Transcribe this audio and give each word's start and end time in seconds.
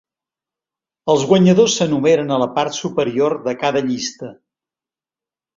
Els 1.13 1.25
guanyadors 1.31 1.75
s'enumeren 1.81 2.33
a 2.37 2.41
la 2.45 2.49
part 2.57 2.79
superior 2.79 3.39
de 3.49 3.55
cada 3.65 3.85
llista. 3.91 4.35